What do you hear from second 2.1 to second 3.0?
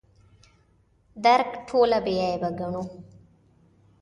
عیبه ګڼو.